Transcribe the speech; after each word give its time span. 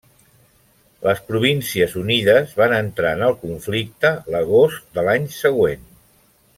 Les 1.07 1.19
Províncies 1.27 1.93
Unides 2.01 2.57
van 2.63 2.73
entrar 2.79 3.13
en 3.17 3.21
el 3.29 3.37
conflicte 3.45 4.11
l'agost 4.37 4.93
de 4.99 5.09
l'any 5.11 5.33
següent. 5.41 5.87